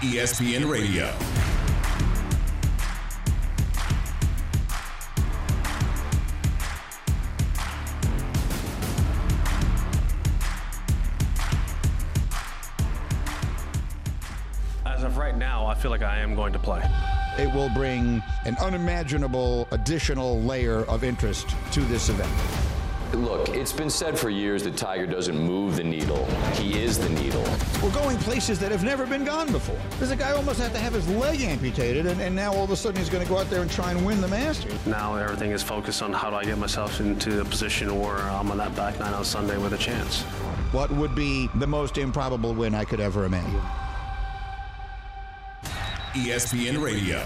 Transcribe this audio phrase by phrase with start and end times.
[0.00, 1.06] ESPN Radio.
[14.84, 16.82] As of right now, I feel like I am going to play.
[17.38, 22.30] It will bring an unimaginable additional layer of interest to this event.
[23.12, 26.24] Look, it's been said for years that Tiger doesn't move the needle.
[26.54, 27.44] He is the needle.
[27.82, 29.78] We're going places that have never been gone before.
[29.98, 32.70] There's a guy almost had to have his leg amputated, and, and now all of
[32.70, 34.74] a sudden he's going to go out there and try and win the Masters.
[34.86, 38.50] Now everything is focused on how do I get myself into a position where I'm
[38.50, 40.22] on that back nine on Sunday with a chance.
[40.72, 43.60] What would be the most improbable win I could ever imagine?
[46.14, 47.24] ESPN Radio.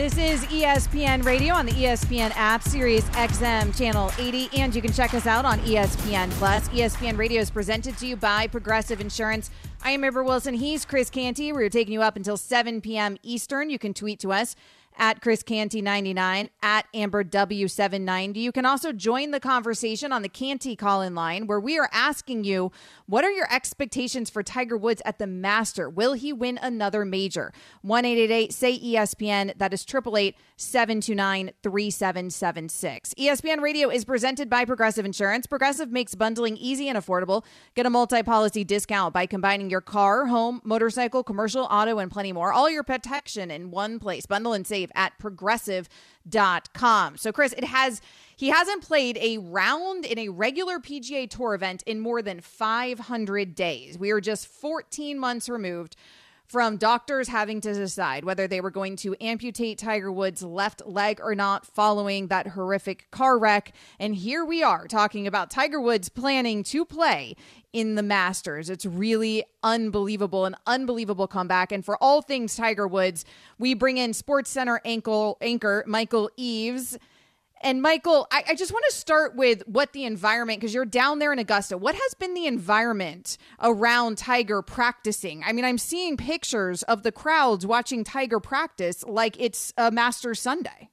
[0.00, 4.94] This is ESPN Radio on the ESPN app, Sirius XM Channel 80, and you can
[4.94, 6.66] check us out on ESPN Plus.
[6.70, 9.50] ESPN Radio is presented to you by Progressive Insurance.
[9.84, 10.54] I am Amber Wilson.
[10.54, 11.52] He's Chris Canty.
[11.52, 13.18] We're taking you up until 7 p.m.
[13.22, 13.68] Eastern.
[13.68, 14.56] You can tweet to us
[15.00, 18.36] at Chris Canty99, at Amber W790.
[18.36, 21.88] You can also join the conversation on the Canty call in line where we are
[21.90, 22.70] asking you
[23.06, 25.90] what are your expectations for Tiger Woods at the Master?
[25.90, 27.52] Will he win another major?
[27.82, 29.56] 1 say ESPN.
[29.56, 33.14] That is 888 729 3776.
[33.14, 35.46] ESPN Radio is presented by Progressive Insurance.
[35.46, 37.42] Progressive makes bundling easy and affordable.
[37.74, 42.32] Get a multi policy discount by combining your car, home, motorcycle, commercial, auto, and plenty
[42.32, 42.52] more.
[42.52, 44.26] All your protection in one place.
[44.26, 47.16] Bundle and save at progressive.com.
[47.16, 48.00] So, Chris, it has.
[48.36, 53.54] He hasn't played a round in a regular PGA Tour event in more than 500
[53.54, 53.98] days.
[53.98, 55.94] We are just 14 months removed
[56.50, 61.20] from doctors having to decide whether they were going to amputate Tiger Woods' left leg
[61.22, 63.72] or not following that horrific car wreck.
[64.00, 67.36] And here we are talking about Tiger Woods planning to play
[67.72, 68.68] in the Masters.
[68.68, 71.70] It's really unbelievable, an unbelievable comeback.
[71.70, 73.24] And for all things Tiger Woods,
[73.60, 76.98] we bring in Sports Center ankle, anchor Michael Eaves.
[77.62, 81.18] And Michael, I, I, just want to start with what the environment, because you're down
[81.18, 81.76] there in Augusta.
[81.76, 85.42] What has been the environment around Tiger practicing?
[85.44, 90.34] I mean, I'm seeing pictures of the crowds watching Tiger practice like it's a Master
[90.34, 90.88] Sunday.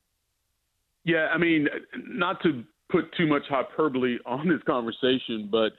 [1.06, 5.72] Yeah, I mean, not to put too much hyperbole on this conversation, but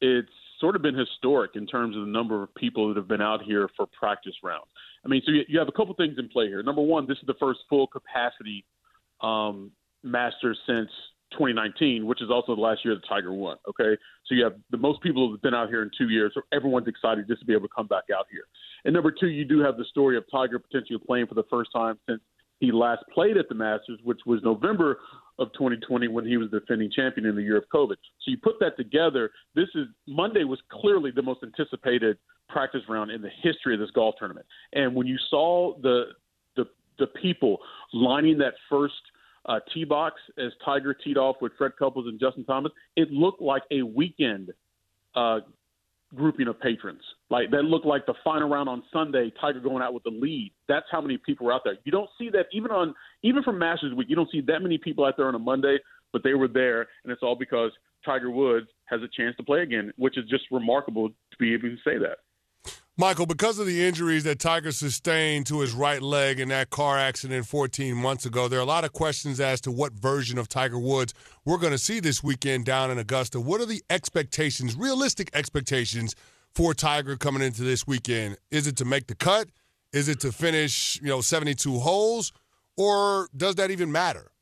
[0.00, 0.28] it's
[0.60, 3.42] sort of been historic in terms of the number of people that have been out
[3.42, 4.66] here for practice rounds.
[5.04, 6.62] I mean, so you, you have a couple things in play here.
[6.64, 8.64] Number one, this is the first full capacity
[9.20, 9.70] um,
[10.02, 10.90] Masters since
[11.32, 13.56] 2019, which is also the last year the Tiger won.
[13.68, 13.96] Okay,
[14.26, 16.88] so you have the most people who've been out here in two years, so everyone's
[16.88, 18.44] excited just to be able to come back out here.
[18.84, 21.70] And number two, you do have the story of Tiger potentially playing for the first
[21.72, 22.20] time since
[22.60, 25.00] he last played at the Masters, which was November
[25.38, 27.96] of 2020 when he was defending champion in the year of COVID.
[28.20, 29.30] So you put that together.
[29.54, 32.18] This is Monday was clearly the most anticipated
[32.48, 34.46] practice round in the history of this golf tournament.
[34.74, 36.04] And when you saw the
[36.54, 36.66] the
[36.98, 37.58] the people
[37.92, 38.94] lining that first
[39.46, 43.42] uh, tee box as Tiger teed off with Fred Couples and Justin Thomas, it looked
[43.42, 44.52] like a weekend
[45.14, 45.40] uh,
[46.14, 47.00] grouping of patrons.
[47.30, 50.52] Like that looked like the final round on Sunday, Tiger going out with the lead.
[50.68, 51.76] That's how many people were out there.
[51.84, 54.08] You don't see that even on even from Masters Week.
[54.08, 55.78] You don't see that many people out there on a Monday,
[56.12, 57.72] but they were there, and it's all because
[58.04, 61.68] Tiger Woods has a chance to play again, which is just remarkable to be able
[61.68, 62.18] to say that.
[62.98, 66.98] Michael, because of the injuries that Tiger sustained to his right leg in that car
[66.98, 70.46] accident 14 months ago, there are a lot of questions as to what version of
[70.46, 71.14] Tiger Woods
[71.46, 73.40] we're going to see this weekend down in Augusta.
[73.40, 76.14] What are the expectations, realistic expectations
[76.54, 78.36] for Tiger coming into this weekend?
[78.50, 79.48] Is it to make the cut?
[79.94, 82.30] Is it to finish, you know, 72 holes?
[82.76, 84.32] Or does that even matter?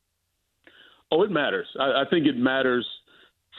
[1.13, 1.69] Oh, it matters.
[1.79, 2.87] I, I think it matters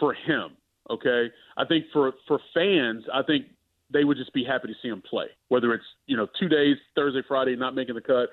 [0.01, 0.57] for him.
[0.89, 1.31] Okay.
[1.55, 3.45] I think for, for fans, I think
[3.91, 5.25] they would just be happy to see him play.
[5.49, 8.29] Whether it's you know two days, Thursday, Friday, not making the cut,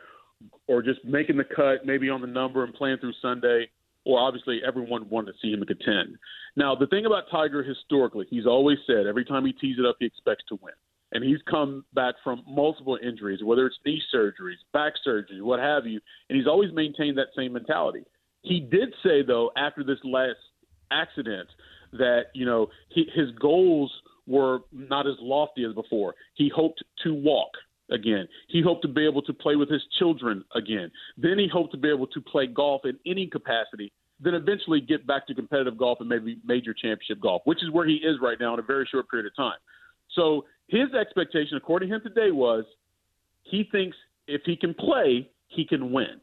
[0.67, 3.69] or just making the cut, maybe on the number and playing through Sunday,
[4.05, 6.17] or obviously everyone wanted to see him contend.
[6.57, 9.97] Now the thing about Tiger historically, he's always said every time he tees it up,
[9.99, 10.75] he expects to win.
[11.11, 15.87] And he's come back from multiple injuries, whether it's knee surgeries, back surgery, what have
[15.87, 18.05] you, and he's always maintained that same mentality.
[18.43, 20.37] He did say though after this last
[20.91, 21.49] accident
[21.93, 23.91] that you know he, his goals
[24.29, 26.15] were not as lofty as before.
[26.35, 27.51] He hoped to walk
[27.91, 28.29] again.
[28.49, 30.91] He hoped to be able to play with his children again.
[31.17, 33.93] Then he hoped to be able to play golf in any capacity.
[34.21, 37.87] Then eventually get back to competitive golf and maybe major championship golf, which is where
[37.87, 39.59] he is right now in a very short period of time.
[40.15, 42.65] So his expectation, according to him today, was
[43.45, 43.97] he thinks
[44.27, 46.21] if he can play, he can win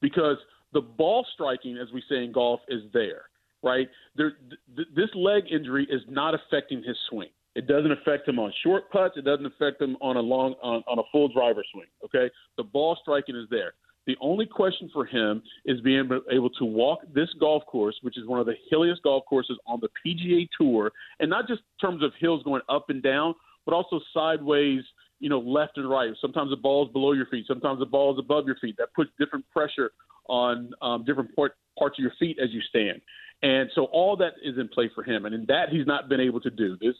[0.00, 0.36] because
[0.72, 3.22] the ball striking, as we say in golf, is there
[3.62, 3.88] right?
[4.16, 4.32] There,
[4.76, 7.28] th- this leg injury is not affecting his swing.
[7.54, 9.16] It doesn't affect him on short putts.
[9.16, 11.86] It doesn't affect him on a long on, on a full driver swing.
[12.04, 13.74] Okay, the ball striking is there.
[14.06, 18.26] The only question for him is being able to walk this golf course, which is
[18.26, 22.02] one of the hilliest golf courses on the PGA Tour, and not just in terms
[22.02, 23.34] of hills going up and down,
[23.66, 24.82] but also sideways,
[25.18, 26.10] you know, left and right.
[26.20, 28.76] Sometimes the ball is below your feet, sometimes the ball is above your feet.
[28.78, 29.90] That puts different pressure
[30.28, 33.00] on um, different part, parts of your feet as you stand.
[33.42, 36.20] And so all that is in play for him, and in that he's not been
[36.20, 36.76] able to do.
[36.80, 36.94] This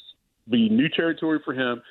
[0.48, 1.82] be new territory for him.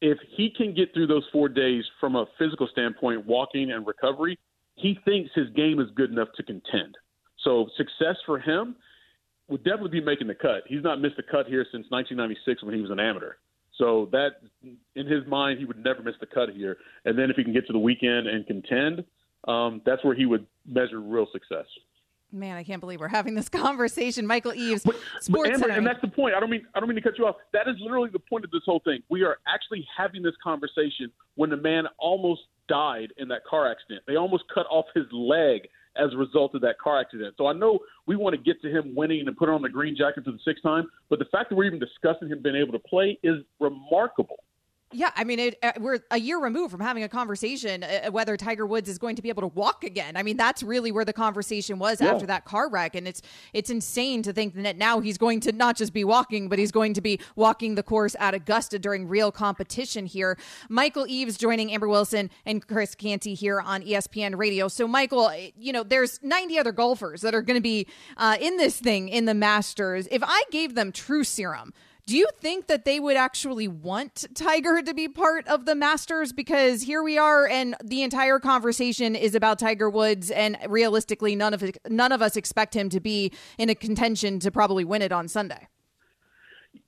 [0.00, 4.38] If he can get through those four days from a physical standpoint, walking and recovery,
[4.76, 6.96] he thinks his game is good enough to contend.
[7.44, 8.76] So success for him
[9.48, 10.62] would definitely be making the cut.
[10.66, 13.34] He's not missed a cut here since 1996 when he was an amateur.
[13.76, 14.42] So that,
[14.94, 16.76] in his mind, he would never miss the cut here.
[17.04, 19.04] And then if he can get to the weekend and contend,
[19.48, 21.64] um, that's where he would measure real success.
[22.32, 24.26] Man, I can't believe we're having this conversation.
[24.26, 26.34] Michael Eaves, but, Sports but Amber, and that's the point.
[26.34, 27.36] I don't mean I don't mean to cut you off.
[27.52, 29.00] That is literally the point of this whole thing.
[29.08, 34.02] We are actually having this conversation when the man almost died in that car accident.
[34.06, 35.62] They almost cut off his leg
[35.96, 37.34] as a result of that car accident.
[37.36, 39.96] So I know we want to get to him winning and put on the green
[39.96, 42.72] jacket for the sixth time, but the fact that we're even discussing him being able
[42.72, 44.36] to play is remarkable.
[44.92, 48.10] Yeah, I mean, it, uh, we're a year removed from having a conversation uh, uh,
[48.10, 50.16] whether Tiger Woods is going to be able to walk again.
[50.16, 52.08] I mean, that's really where the conversation was yeah.
[52.12, 53.22] after that car wreck, and it's
[53.52, 56.72] it's insane to think that now he's going to not just be walking, but he's
[56.72, 60.36] going to be walking the course at Augusta during real competition here.
[60.68, 64.66] Michael Eaves joining Amber Wilson and Chris Canty here on ESPN Radio.
[64.66, 67.86] So, Michael, uh, you know, there's 90 other golfers that are going to be
[68.16, 70.08] uh, in this thing in the Masters.
[70.10, 71.72] If I gave them True Serum
[72.10, 76.32] do you think that they would actually want Tiger to be part of the Masters?
[76.32, 81.54] Because here we are, and the entire conversation is about Tiger Woods, and realistically, none
[81.54, 85.12] of none of us expect him to be in a contention to probably win it
[85.12, 85.68] on Sunday.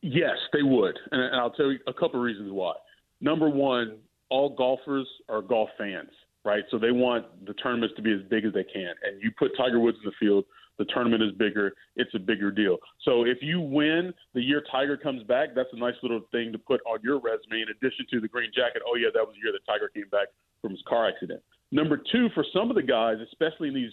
[0.00, 2.72] Yes, they would, and I'll tell you a couple of reasons why.
[3.20, 3.98] Number one,
[4.28, 6.10] all golfers are golf fans,
[6.44, 6.64] right?
[6.70, 9.52] So they want the tournaments to be as big as they can, and you put
[9.56, 10.44] Tiger Woods in the field
[10.78, 12.78] the tournament is bigger, it's a bigger deal.
[13.02, 16.58] So if you win the year Tiger comes back, that's a nice little thing to
[16.58, 18.82] put on your resume in addition to the green jacket.
[18.86, 20.28] Oh, yeah, that was the year that Tiger came back
[20.60, 21.42] from his car accident.
[21.70, 23.92] Number two, for some of the guys, especially in these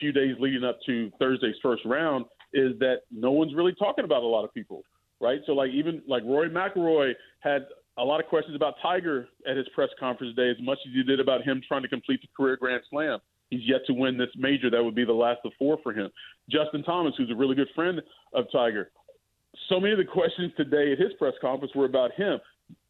[0.00, 4.22] few days leading up to Thursday's first round, is that no one's really talking about
[4.22, 4.82] a lot of people,
[5.20, 5.40] right?
[5.44, 7.66] So, like, even like Rory McIlroy had
[7.98, 11.02] a lot of questions about Tiger at his press conference day, as much as you
[11.02, 13.18] did about him trying to complete the career Grand Slam.
[13.50, 14.70] He's yet to win this major.
[14.70, 16.10] That would be the last of four for him.
[16.50, 18.00] Justin Thomas, who's a really good friend
[18.34, 18.90] of Tiger.
[19.68, 22.38] So many of the questions today at his press conference were about him.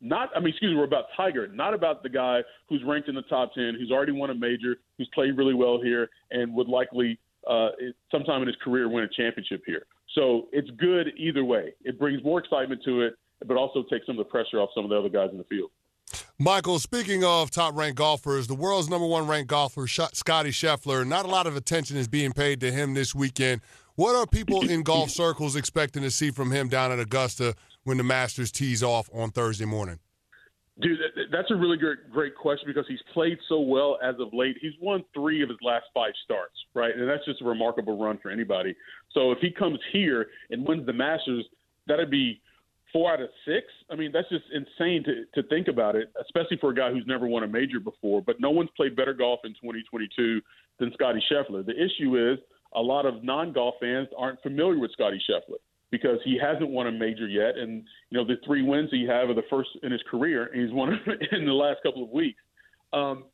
[0.00, 3.14] Not, I mean, excuse me, were about Tiger, not about the guy who's ranked in
[3.14, 6.68] the top 10, who's already won a major, who's played really well here, and would
[6.68, 7.18] likely
[7.48, 7.68] uh,
[8.10, 9.86] sometime in his career win a championship here.
[10.14, 11.74] So it's good either way.
[11.84, 13.14] It brings more excitement to it,
[13.46, 15.44] but also take some of the pressure off some of the other guys in the
[15.44, 15.70] field.
[16.38, 21.24] Michael, speaking of top ranked golfers, the world's number one ranked golfer, Scottie Scheffler, not
[21.24, 23.60] a lot of attention is being paid to him this weekend.
[23.96, 27.96] What are people in golf circles expecting to see from him down at Augusta when
[27.96, 29.98] the Masters tees off on Thursday morning?
[30.80, 31.00] Dude,
[31.32, 34.56] that's a really great, great question because he's played so well as of late.
[34.60, 36.94] He's won three of his last five starts, right?
[36.94, 38.76] And that's just a remarkable run for anybody.
[39.12, 41.44] So if he comes here and wins the Masters,
[41.88, 42.40] that'd be
[42.92, 43.66] four out of six.
[43.90, 47.04] I mean, that's just insane to, to think about it, especially for a guy who's
[47.06, 48.22] never won a major before.
[48.22, 50.40] But no one's played better golf in 2022
[50.78, 51.64] than Scottie Scheffler.
[51.64, 52.38] The issue is
[52.74, 55.58] a lot of non golf fans aren't familiar with Scottie Scheffler
[55.90, 57.56] because he hasn't won a major yet.
[57.56, 60.62] And, you know, the three wins he have are the first in his career, and
[60.62, 60.90] he's won
[61.32, 62.40] in the last couple of weeks.
[62.92, 63.24] Um,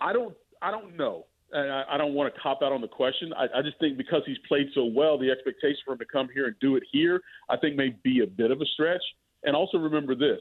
[0.00, 2.88] I don't, I don't know and I, I don't want to cop out on the
[2.88, 3.32] question.
[3.34, 6.28] I, I just think because he's played so well, the expectation for him to come
[6.32, 9.02] here and do it here, I think may be a bit of a stretch.
[9.44, 10.38] And also remember this: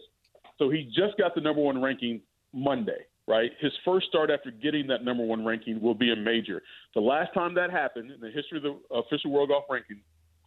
[0.57, 2.21] so he just got the number one ranking
[2.53, 3.51] Monday, right?
[3.59, 6.61] His first start after getting that number one ranking will be a major.
[6.93, 10.01] The last time that happened in the history of the official world golf ranking,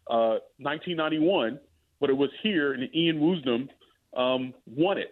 [0.09, 1.59] uh, 1991,
[2.01, 3.69] but it was here, and Ian Woosnam
[4.17, 5.11] um, won it.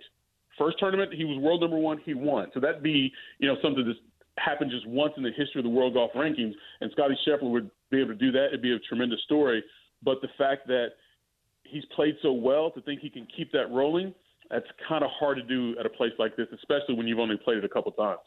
[0.58, 1.98] First tournament, he was world number one.
[2.04, 2.48] He won.
[2.52, 3.98] So that'd be, you know, something that's
[4.38, 7.70] happened just once in the history of the world golf rankings, and Scottie Scheffler would
[7.90, 8.46] be able to do that.
[8.48, 9.62] It'd be a tremendous story.
[10.02, 10.88] But the fact that
[11.64, 14.14] he's played so well to think he can keep that rolling,
[14.50, 17.36] that's kind of hard to do at a place like this, especially when you've only
[17.36, 18.20] played it a couple times.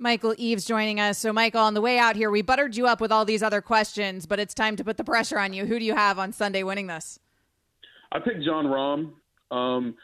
[0.00, 1.18] Michael Eaves joining us.
[1.18, 3.60] So, Michael, on the way out here, we buttered you up with all these other
[3.60, 5.66] questions, but it's time to put the pressure on you.
[5.66, 7.18] Who do you have on Sunday winning this?
[8.12, 9.12] I picked Jon Rahm.
[9.50, 9.96] Um,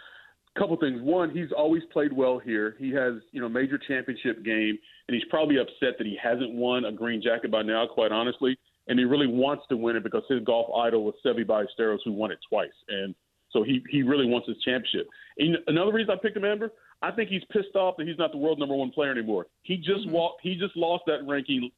[0.58, 1.00] couple things.
[1.02, 2.76] One, he's always played well here.
[2.78, 6.84] He has, you know, major championship game, and he's probably upset that he hasn't won
[6.84, 8.56] a green jacket by now, quite honestly.
[8.86, 12.12] And he really wants to win it because his golf idol was Seve Ballesteros, who
[12.12, 12.68] won it twice.
[12.88, 13.14] And
[13.50, 15.08] So he he really wants his championship.
[15.38, 16.70] And another reason I picked him, Amber,
[17.00, 19.46] I think he's pissed off that he's not the world number one player anymore.
[19.62, 20.12] He just mm-hmm.
[20.12, 20.40] walked.
[20.42, 21.70] He just lost that ranking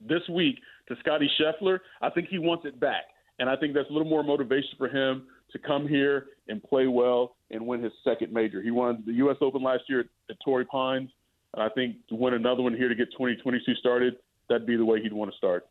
[0.00, 1.78] this week to Scottie Scheffler.
[2.00, 3.04] I think he wants it back,
[3.38, 6.86] and I think that's a little more motivation for him to come here and play
[6.86, 8.62] well and win his second major.
[8.62, 9.36] He won the U.S.
[9.40, 11.10] Open last year at, at Torrey Pines,
[11.54, 14.16] and I think to win another one here to get 2022 started,
[14.48, 15.66] that'd be the way he'd want to start.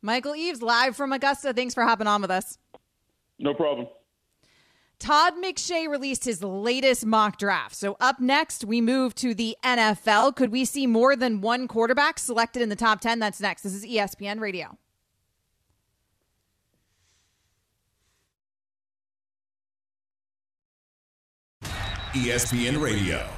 [0.00, 1.52] Michael Eaves, live from Augusta.
[1.52, 2.58] Thanks for hopping on with us.
[3.38, 3.88] No problem.
[4.98, 7.74] Todd McShay released his latest mock draft.
[7.76, 10.34] So, up next, we move to the NFL.
[10.34, 13.20] Could we see more than one quarterback selected in the top 10?
[13.20, 13.62] That's next.
[13.62, 14.76] This is ESPN Radio.
[22.14, 23.28] ESPN Radio.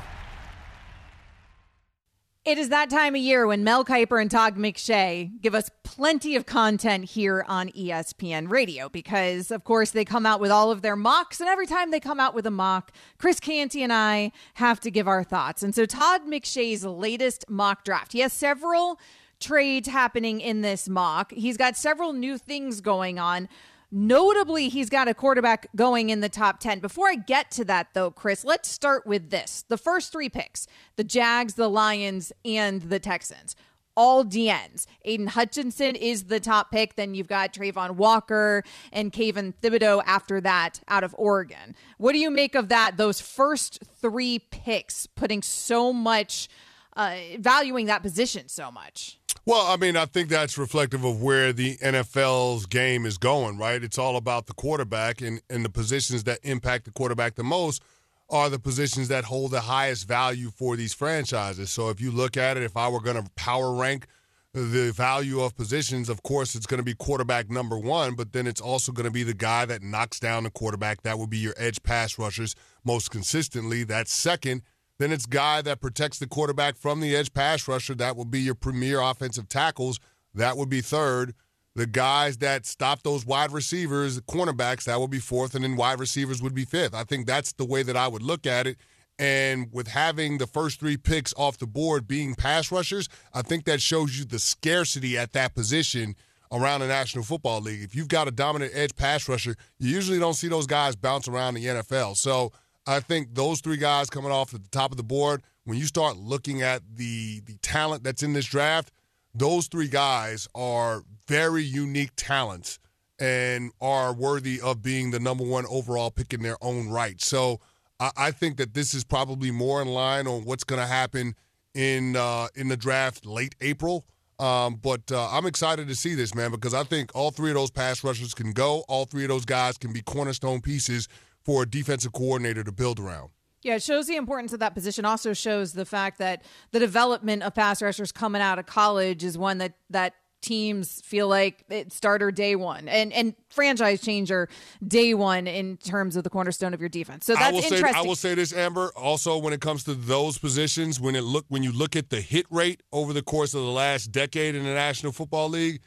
[2.44, 6.36] It is that time of year when Mel Kiper and Todd McShay give us plenty
[6.36, 10.82] of content here on ESPN Radio because, of course, they come out with all of
[10.82, 11.40] their mocks.
[11.40, 14.90] And every time they come out with a mock, Chris Canty and I have to
[14.90, 15.62] give our thoughts.
[15.62, 18.98] And so, Todd McShay's latest mock draft, he has several
[19.40, 21.32] trades happening in this mock.
[21.32, 23.48] He's got several new things going on.
[23.92, 26.78] Notably, he's got a quarterback going in the top 10.
[26.78, 29.64] Before I get to that, though, Chris, let's start with this.
[29.68, 33.56] The first three picks the Jags, the Lions, and the Texans.
[33.96, 34.86] All DNs.
[35.04, 36.94] Aidan Hutchinson is the top pick.
[36.94, 41.74] Then you've got Travon Walker and Kayvon Thibodeaux after that out of Oregon.
[41.98, 42.96] What do you make of that?
[42.96, 46.48] Those first three picks putting so much,
[46.96, 49.18] uh, valuing that position so much.
[49.46, 53.82] Well, I mean, I think that's reflective of where the NFL's game is going, right?
[53.82, 57.82] It's all about the quarterback, and, and the positions that impact the quarterback the most
[58.28, 61.70] are the positions that hold the highest value for these franchises.
[61.70, 64.06] So if you look at it, if I were going to power rank
[64.52, 68.46] the value of positions, of course, it's going to be quarterback number one, but then
[68.46, 71.02] it's also going to be the guy that knocks down the quarterback.
[71.02, 72.54] That would be your edge pass rushers
[72.84, 73.84] most consistently.
[73.84, 74.62] That's second.
[75.00, 77.94] Then it's guy that protects the quarterback from the edge pass rusher.
[77.94, 79.98] That will be your premier offensive tackles.
[80.34, 81.32] That would be third.
[81.74, 85.98] The guys that stop those wide receivers, cornerbacks, that would be fourth, and then wide
[85.98, 86.94] receivers would be fifth.
[86.94, 88.76] I think that's the way that I would look at it.
[89.18, 93.64] And with having the first three picks off the board being pass rushers, I think
[93.64, 96.14] that shows you the scarcity at that position
[96.52, 97.82] around the National Football League.
[97.82, 101.26] If you've got a dominant edge pass rusher, you usually don't see those guys bounce
[101.26, 102.18] around the NFL.
[102.18, 102.52] So
[102.86, 105.86] I think those three guys coming off at the top of the board, when you
[105.86, 108.90] start looking at the the talent that's in this draft,
[109.34, 112.78] those three guys are very unique talents
[113.18, 117.20] and are worthy of being the number one overall pick in their own right.
[117.20, 117.60] So
[118.00, 121.34] I, I think that this is probably more in line on what's going to happen
[121.74, 124.06] in uh, in the draft late April.
[124.38, 127.56] Um, but uh, I'm excited to see this, man, because I think all three of
[127.56, 128.84] those pass rushers can go.
[128.88, 131.08] All three of those guys can be cornerstone pieces
[131.44, 133.30] for a defensive coordinator to build around.
[133.62, 135.04] Yeah, it shows the importance of that position.
[135.04, 139.36] Also shows the fact that the development of pass rushers coming out of college is
[139.36, 144.48] one that that teams feel like it starter day one and and franchise changer
[144.86, 147.26] day one in terms of the cornerstone of your defense.
[147.26, 147.92] So that's I will interesting.
[147.92, 148.90] Say, I will say this, Amber.
[148.96, 152.20] Also, when it comes to those positions, when it look when you look at the
[152.22, 155.80] hit rate over the course of the last decade in the National Football League,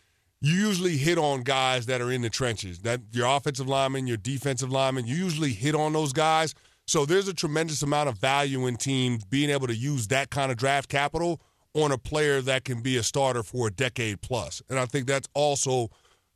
[0.44, 2.80] you usually hit on guys that are in the trenches.
[2.80, 6.54] That your offensive lineman, your defensive lineman, you usually hit on those guys.
[6.86, 10.52] So there's a tremendous amount of value in teams being able to use that kind
[10.52, 11.40] of draft capital
[11.74, 14.62] on a player that can be a starter for a decade plus.
[14.70, 15.88] And I think that's also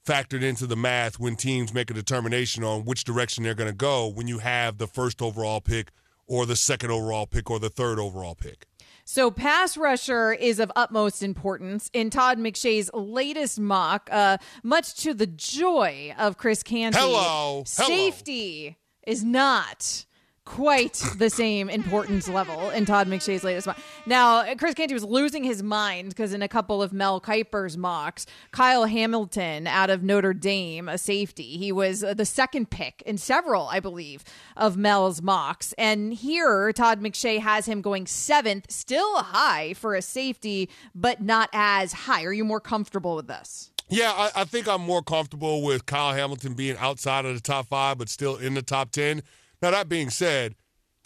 [0.05, 3.75] factored into the math when teams make a determination on which direction they're going to
[3.75, 5.91] go when you have the first overall pick
[6.27, 8.67] or the second overall pick or the third overall pick.
[9.09, 15.13] So, pass rusher is of utmost importance in Todd McShay's latest mock, uh, much to
[15.13, 16.99] the joy of Chris Canty.
[16.99, 17.63] Hello.
[17.65, 18.75] Safety Hello.
[19.13, 20.05] is not
[20.47, 23.77] quite the same importance level in Todd McShay's latest mock.
[24.05, 28.25] Now, Chris Canty was losing his mind because in a couple of Mel Kiper's mocks,
[28.51, 33.17] Kyle Hamilton out of Notre Dame, a safety, he was uh, the second pick in
[33.17, 34.23] several, I believe,
[34.55, 35.73] of Mel's mocks.
[35.77, 41.49] And here, Todd McShay has him going seventh, still high for a safety, but not
[41.51, 42.23] as high.
[42.23, 43.71] Are you more comfortable with this?
[43.89, 47.67] Yeah, I, I think I'm more comfortable with Kyle Hamilton being outside of the top
[47.67, 49.21] five, but still in the top 10
[49.61, 50.55] now, that being said,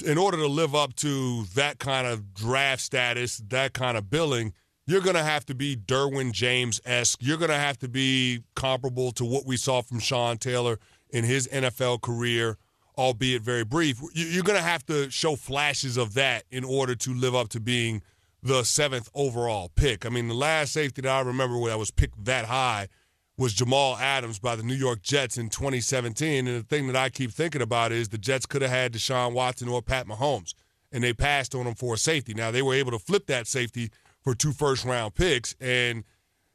[0.06, 4.54] in order to live up to that kind of draft status, that kind of billing,
[4.88, 7.20] you're going to have to be Derwin James esque.
[7.22, 10.80] You're going to have to be comparable to what we saw from Sean Taylor
[11.12, 12.58] in his NFL career,
[12.98, 14.02] albeit very brief.
[14.14, 17.60] You're going to have to show flashes of that in order to live up to
[17.60, 18.02] being
[18.44, 20.06] the seventh overall pick.
[20.06, 22.88] I mean, the last safety that I remember that was picked that high
[23.38, 26.48] was Jamal Adams by the New York Jets in 2017.
[26.48, 29.34] And the thing that I keep thinking about is the Jets could have had Deshaun
[29.34, 30.54] Watson or Pat Mahomes,
[30.92, 32.34] and they passed on him for a safety.
[32.34, 33.90] Now, they were able to flip that safety
[34.22, 36.04] for two first round picks, and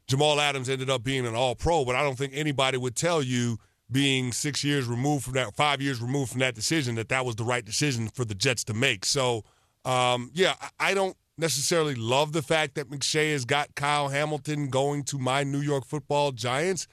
[0.07, 3.21] Jamal Adams ended up being an all pro, but I don't think anybody would tell
[3.21, 3.57] you
[3.91, 7.35] being six years removed from that, five years removed from that decision, that that was
[7.35, 9.05] the right decision for the Jets to make.
[9.05, 9.43] So,
[9.85, 15.03] um, yeah, I don't necessarily love the fact that McShay has got Kyle Hamilton going
[15.03, 16.87] to my New York football Giants,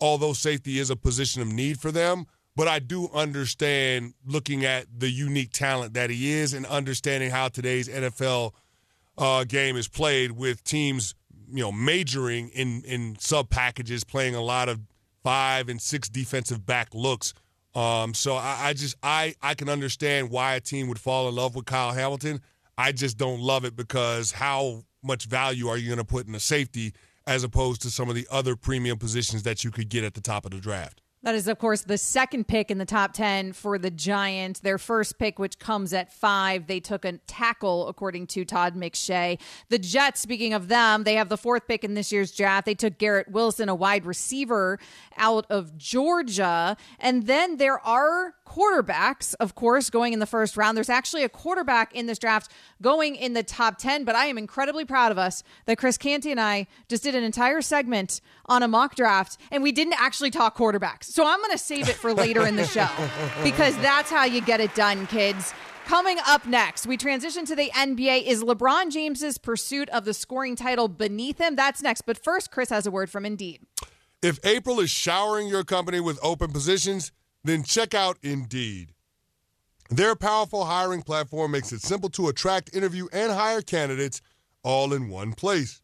[0.00, 2.26] although safety is a position of need for them.
[2.56, 7.48] But I do understand looking at the unique talent that he is and understanding how
[7.48, 8.52] today's NFL
[9.16, 11.14] uh, game is played with teams,
[11.48, 14.80] you know, majoring in in sub packages, playing a lot of
[15.22, 17.34] five and six defensive back looks.
[17.74, 21.34] Um, so I, I just I I can understand why a team would fall in
[21.34, 22.40] love with Kyle Hamilton.
[22.80, 26.34] I just don't love it because how much value are you going to put in
[26.34, 26.94] a safety
[27.26, 30.22] as opposed to some of the other premium positions that you could get at the
[30.22, 31.02] top of the draft?
[31.22, 34.60] That is, of course, the second pick in the top 10 for the Giants.
[34.60, 39.38] Their first pick, which comes at five, they took a tackle, according to Todd McShay.
[39.68, 42.64] The Jets, speaking of them, they have the fourth pick in this year's draft.
[42.64, 44.78] They took Garrett Wilson, a wide receiver
[45.18, 46.78] out of Georgia.
[46.98, 50.76] And then there are quarterbacks, of course, going in the first round.
[50.76, 52.50] There's actually a quarterback in this draft
[52.82, 56.32] going in the top 10, but I am incredibly proud of us that Chris Canty
[56.32, 60.30] and I just did an entire segment on a mock draft and we didn't actually
[60.30, 61.04] talk quarterbacks.
[61.04, 62.88] So I'm going to save it for later in the show
[63.44, 65.54] because that's how you get it done, kids.
[65.84, 68.24] Coming up next, we transition to the NBA.
[68.24, 71.56] Is LeBron James's pursuit of the scoring title beneath him?
[71.56, 72.02] That's next.
[72.02, 73.60] But first, Chris has a word from Indeed.
[74.22, 77.10] If April is showering your company with open positions,
[77.44, 78.94] then check out Indeed.
[79.90, 84.20] Their powerful hiring platform makes it simple to attract, interview, and hire candidates
[84.62, 85.82] all in one place.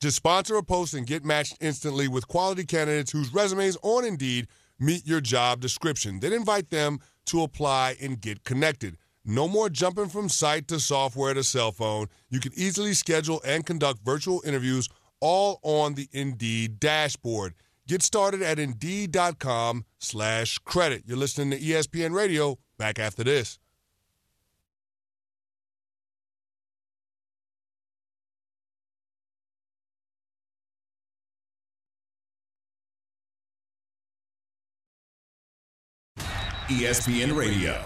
[0.00, 4.48] Just sponsor a post and get matched instantly with quality candidates whose resumes on Indeed
[4.78, 6.20] meet your job description.
[6.20, 8.96] Then invite them to apply and get connected.
[9.24, 12.08] No more jumping from site to software to cell phone.
[12.30, 14.88] You can easily schedule and conduct virtual interviews
[15.20, 17.54] all on the Indeed dashboard.
[17.86, 21.02] Get started at Indeed.com slash credit.
[21.06, 22.58] You're listening to ESPN Radio.
[22.78, 23.58] Back after this.
[36.68, 37.82] ESPN Radio.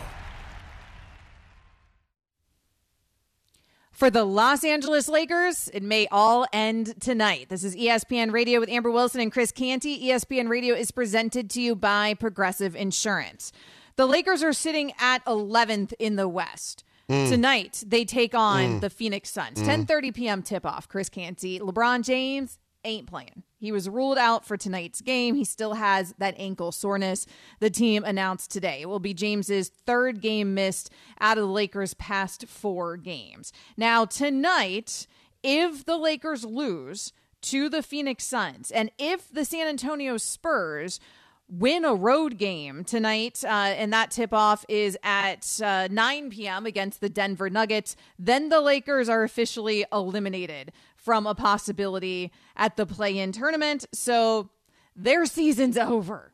[3.96, 7.46] For the Los Angeles Lakers, it may all end tonight.
[7.48, 10.10] This is ESPN Radio with Amber Wilson and Chris Canty.
[10.10, 13.52] ESPN Radio is presented to you by Progressive Insurance.
[13.96, 16.84] The Lakers are sitting at 11th in the West.
[17.08, 17.30] Mm.
[17.30, 18.80] Tonight, they take on mm.
[18.82, 19.62] the Phoenix Suns.
[19.62, 19.86] Mm.
[19.86, 20.42] 10:30 p.m.
[20.42, 20.90] tip-off.
[20.90, 23.44] Chris Canty, LeBron James ain't playing.
[23.66, 25.34] He was ruled out for tonight's game.
[25.34, 27.26] He still has that ankle soreness.
[27.58, 28.82] The team announced today.
[28.82, 30.88] It will be James's third game missed
[31.20, 33.52] out of the Lakers' past four games.
[33.76, 35.08] Now, tonight,
[35.42, 41.00] if the Lakers lose to the Phoenix Suns and if the San Antonio Spurs
[41.48, 46.66] win a road game tonight, uh, and that tip off is at uh, 9 p.m.
[46.66, 50.70] against the Denver Nuggets, then the Lakers are officially eliminated
[51.06, 53.86] from a possibility at the play in tournament.
[53.94, 54.50] So
[54.96, 56.32] their season's over.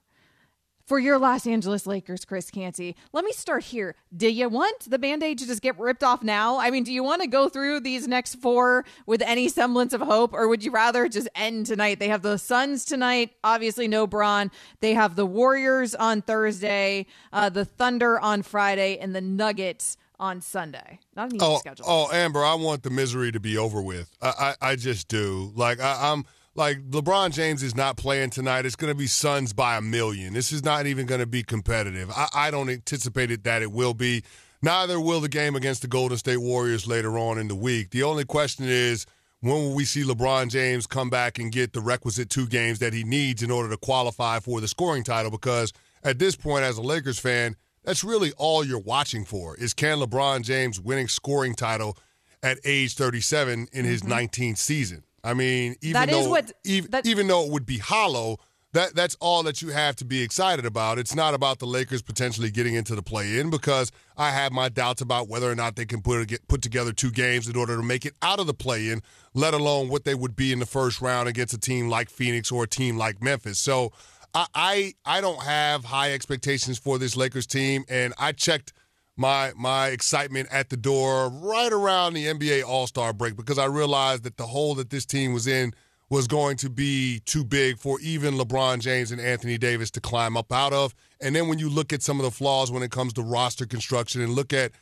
[0.86, 3.94] For your Los Angeles Lakers, Chris Canty, let me start here.
[4.14, 6.58] Do you want the band aid to just get ripped off now?
[6.58, 10.00] I mean, do you want to go through these next four with any semblance of
[10.00, 12.00] hope, or would you rather just end tonight?
[12.00, 14.50] They have the Suns tonight, obviously, no Bron.
[14.80, 20.40] They have the Warriors on Thursday, uh, the Thunder on Friday, and the Nuggets on
[20.40, 21.00] Sunday.
[21.16, 21.84] Not an easy oh, schedule.
[21.88, 24.10] Oh, Amber, I want the misery to be over with.
[24.20, 25.52] I, I, I just do.
[25.54, 28.66] Like I, I'm like LeBron James is not playing tonight.
[28.66, 30.34] It's going to be Suns by a million.
[30.34, 32.10] This is not even going to be competitive.
[32.10, 34.22] I, I don't anticipate it that it will be.
[34.64, 37.90] Neither will the game against the Golden State Warriors later on in the week.
[37.90, 39.06] The only question is
[39.40, 42.92] when will we see LeBron James come back and get the requisite two games that
[42.92, 45.32] he needs in order to qualify for the scoring title?
[45.32, 45.72] Because
[46.04, 49.98] at this point, as a Lakers fan, that's really all you're watching for is can
[49.98, 51.96] LeBron James winning scoring title
[52.42, 54.12] at age 37 in his mm-hmm.
[54.12, 55.04] 19th season.
[55.24, 58.38] I mean, even that though what, even, that, even though it would be hollow,
[58.72, 60.98] that that's all that you have to be excited about.
[60.98, 65.02] It's not about the Lakers potentially getting into the play-in because I have my doubts
[65.02, 67.82] about whether or not they can put get, put together two games in order to
[67.82, 69.02] make it out of the play-in,
[69.34, 72.50] let alone what they would be in the first round against a team like Phoenix
[72.50, 73.58] or a team like Memphis.
[73.58, 73.92] So
[74.34, 78.72] I, I I don't have high expectations for this Lakers team, and I checked
[79.16, 83.66] my my excitement at the door right around the NBA All Star break because I
[83.66, 85.74] realized that the hole that this team was in
[86.08, 90.36] was going to be too big for even LeBron James and Anthony Davis to climb
[90.36, 90.94] up out of.
[91.22, 93.64] And then when you look at some of the flaws when it comes to roster
[93.64, 94.72] construction and look at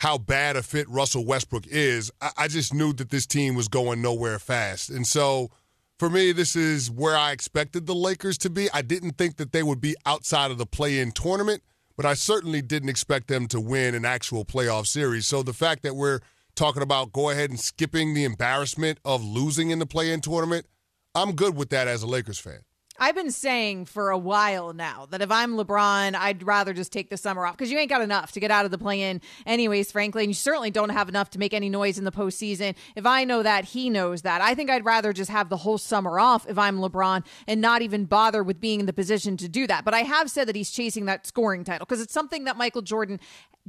[0.00, 3.66] how bad a fit Russell Westbrook is, I, I just knew that this team was
[3.68, 4.90] going nowhere fast.
[4.90, 5.50] And so
[5.98, 8.68] for me, this is where I expected the Lakers to be.
[8.72, 11.62] I didn't think that they would be outside of the play in tournament,
[11.96, 15.26] but I certainly didn't expect them to win an actual playoff series.
[15.26, 16.20] So the fact that we're
[16.56, 20.66] talking about go ahead and skipping the embarrassment of losing in the play in tournament,
[21.14, 22.60] I'm good with that as a Lakers fan.
[22.96, 27.10] I've been saying for a while now that if I'm LeBron, I'd rather just take
[27.10, 29.20] the summer off because you ain't got enough to get out of the play in,
[29.46, 30.22] anyways, frankly.
[30.22, 32.76] And you certainly don't have enough to make any noise in the postseason.
[32.94, 34.40] If I know that, he knows that.
[34.40, 37.82] I think I'd rather just have the whole summer off if I'm LeBron and not
[37.82, 39.84] even bother with being in the position to do that.
[39.84, 42.82] But I have said that he's chasing that scoring title because it's something that Michael
[42.82, 43.18] Jordan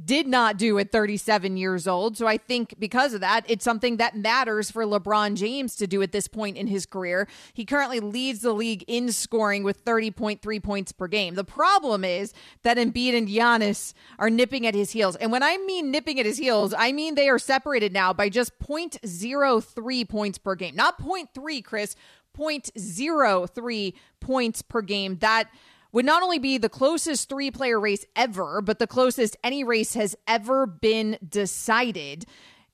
[0.02, 2.18] did not do at 37 years old.
[2.18, 6.02] So I think because of that, it's something that matters for LeBron James to do
[6.02, 7.26] at this point in his career.
[7.54, 11.34] He currently leads the league in scoring with 30.3 points per game.
[11.34, 15.16] The problem is that Embiid and Giannis are nipping at his heels.
[15.16, 18.28] And when I mean nipping at his heels, I mean they are separated now by
[18.28, 20.76] just 0.03 points per game.
[20.76, 21.96] Not 0.3, Chris,
[22.36, 25.16] 0.03 points per game.
[25.18, 25.48] That
[25.96, 29.94] would not only be the closest three player race ever, but the closest any race
[29.94, 32.26] has ever been decided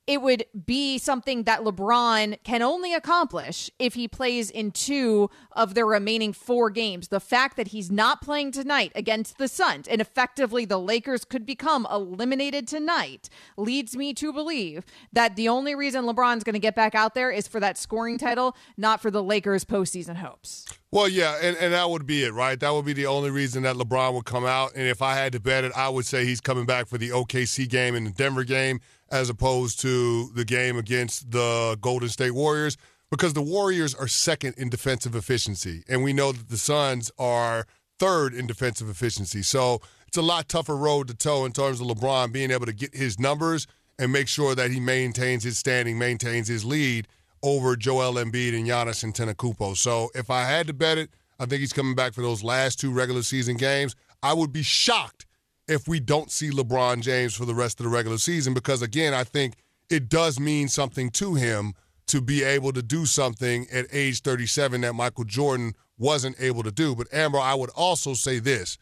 [0.05, 5.75] it would be something that LeBron can only accomplish if he plays in two of
[5.75, 7.07] the remaining four games.
[7.07, 11.45] The fact that he's not playing tonight against the Suns and effectively the Lakers could
[11.45, 16.75] become eliminated tonight leads me to believe that the only reason LeBron's going to get
[16.75, 20.65] back out there is for that scoring title, not for the Lakers' postseason hopes.
[20.91, 22.59] Well, yeah, and, and that would be it, right?
[22.59, 24.73] That would be the only reason that LeBron would come out.
[24.75, 27.09] And if I had to bet it, I would say he's coming back for the
[27.09, 28.79] OKC game and the Denver game
[29.13, 32.77] as opposed to the game against the Golden State Warriors
[33.11, 35.83] because the Warriors are second in defensive efficiency.
[35.87, 37.67] And we know that the Suns are
[37.99, 39.43] third in defensive efficiency.
[39.43, 42.73] So it's a lot tougher road to toe in terms of LeBron being able to
[42.73, 43.67] get his numbers
[43.99, 47.07] and make sure that he maintains his standing, maintains his lead
[47.43, 49.77] over Joel Embiid and Giannis Antetokounmpo.
[49.77, 52.79] So if I had to bet it, I think he's coming back for those last
[52.79, 53.95] two regular season games.
[54.23, 55.27] I would be shocked
[55.67, 59.13] if we don't see LeBron James for the rest of the regular season because, again,
[59.13, 59.55] I think
[59.89, 61.73] it does mean something to him
[62.07, 66.71] to be able to do something at age 37 that Michael Jordan wasn't able to
[66.71, 66.95] do.
[66.95, 68.77] But, Amber, I would also say this.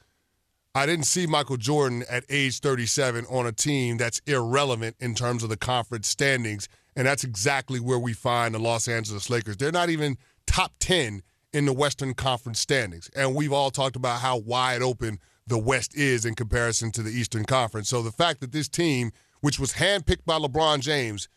[0.74, 5.44] I didn't see Michael Jordan at age 37 on a team that's irrelevant in terms
[5.44, 6.70] of the conference standings.
[6.96, 9.58] And that's exactly where we find the Los Angeles Lakers.
[9.58, 10.18] They're not even
[10.48, 11.22] top 10
[11.54, 13.10] in the Western Conference standings.
[13.16, 15.20] And we've all talked about how wide open
[15.52, 17.90] the West is in comparison to the Eastern Conference.
[17.90, 19.12] So the fact that this team,
[19.42, 21.28] which was handpicked by LeBron James,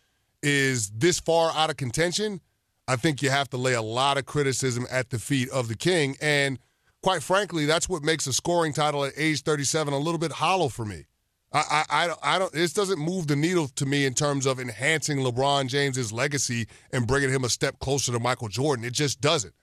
[0.40, 2.40] is this far out of contention,
[2.87, 5.74] I think you have to lay a lot of criticism at the feet of the
[5.74, 6.16] King.
[6.20, 6.61] And
[7.03, 10.68] quite frankly, that's what makes a scoring title at age 37 a little bit hollow
[10.68, 11.07] for me.
[11.53, 12.53] I, I, I, don't.
[12.53, 17.07] This doesn't move the needle to me in terms of enhancing LeBron James's legacy and
[17.07, 18.85] bringing him a step closer to Michael Jordan.
[18.85, 19.55] It just doesn't.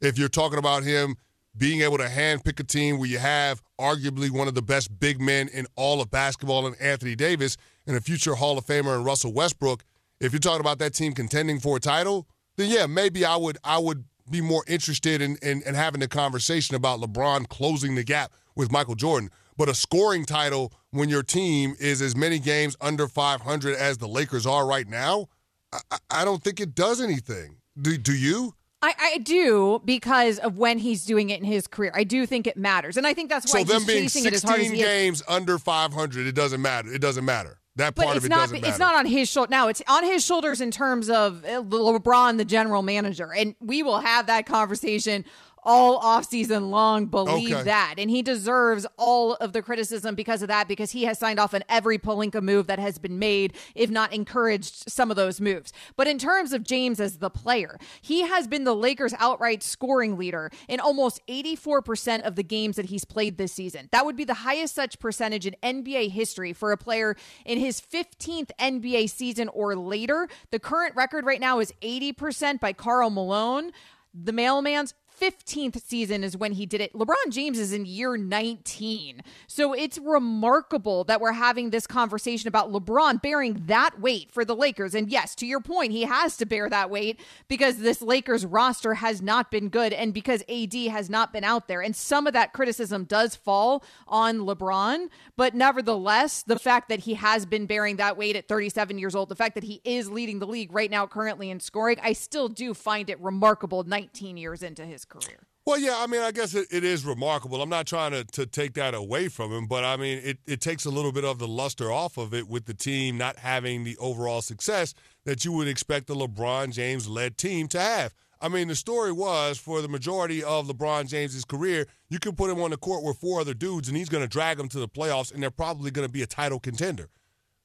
[0.00, 1.16] If you're talking about him
[1.56, 5.20] being able to handpick a team where you have arguably one of the best big
[5.20, 9.04] men in all of basketball in Anthony Davis and a future Hall of Famer in
[9.04, 9.84] Russell Westbrook,
[10.20, 13.58] if you're talking about that team contending for a title, then yeah, maybe I would
[13.64, 18.02] I would be more interested in, in, in having a conversation about LeBron closing the
[18.02, 19.30] gap with Michael Jordan.
[19.56, 24.08] But a scoring title when your team is as many games under 500 as the
[24.08, 25.28] Lakers are right now,
[25.72, 27.58] I, I don't think it does anything.
[27.80, 28.54] Do, do you?
[28.82, 31.92] I, I, do because of when he's doing it in his career.
[31.94, 34.22] I do think it matters, and I think that's why so he's them being chasing
[34.24, 36.92] 16 it as hard as he games under 500, it doesn't matter.
[36.92, 37.58] It doesn't matter.
[37.76, 38.70] That but part it's of it not, doesn't matter.
[38.70, 39.50] It's not on his shoulder.
[39.50, 43.82] Now it's on his shoulders in terms of uh, LeBron, the general manager, and we
[43.82, 45.24] will have that conversation
[45.66, 47.62] all offseason long believe Okay.
[47.64, 47.96] that.
[47.98, 51.52] And he deserves all of the criticism because of that, because he has signed off
[51.52, 55.72] on every Pelinka move that has been made, if not encouraged some of those moves.
[55.96, 60.16] But in terms of James as the player, he has been the Lakers' outright scoring
[60.16, 63.88] leader in almost 84% of the games that he's played this season.
[63.90, 67.80] That would be the highest such percentage in NBA history for a player in his
[67.80, 70.28] 15th NBA season or later.
[70.52, 73.72] The current record right now is 80% by Karl Malone.
[74.14, 76.92] The mailman's 15th season is when he did it.
[76.92, 79.22] LeBron James is in year 19.
[79.46, 84.54] So it's remarkable that we're having this conversation about LeBron bearing that weight for the
[84.54, 84.94] Lakers.
[84.94, 88.94] And yes, to your point, he has to bear that weight because this Lakers roster
[88.94, 91.80] has not been good and because AD has not been out there.
[91.80, 95.08] And some of that criticism does fall on LeBron.
[95.36, 99.30] But nevertheless, the fact that he has been bearing that weight at 37 years old,
[99.30, 102.48] the fact that he is leading the league right now currently in scoring, I still
[102.48, 105.46] do find it remarkable 19 years into his career.
[105.66, 107.60] Well, yeah, I mean, I guess it, it is remarkable.
[107.60, 110.60] I'm not trying to, to take that away from him, but I mean, it, it
[110.60, 113.82] takes a little bit of the luster off of it with the team not having
[113.82, 118.14] the overall success that you would expect the LeBron James led team to have.
[118.40, 122.48] I mean, the story was for the majority of LeBron James's career, you can put
[122.48, 124.78] him on the court with four other dudes and he's going to drag them to
[124.78, 127.08] the playoffs and they're probably going to be a title contender.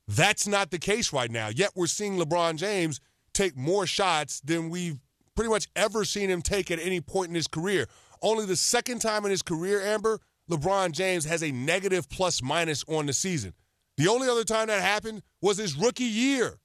[0.07, 1.49] That's not the case right now.
[1.49, 2.99] Yet we're seeing LeBron James
[3.33, 4.97] take more shots than we've
[5.35, 7.87] pretty much ever seen him take at any point in his career.
[8.21, 12.83] Only the second time in his career, Amber, LeBron James has a negative plus minus
[12.87, 13.53] on the season.
[13.97, 16.59] The only other time that happened was his rookie year.